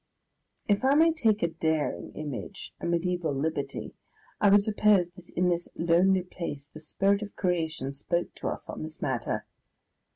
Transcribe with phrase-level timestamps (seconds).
[0.67, 3.93] If I may take a daring image, a mediaeval liberty,
[4.39, 8.67] I would suppose that in this lonely place the Spirit of Creation spoke to us
[8.67, 9.45] on this matter.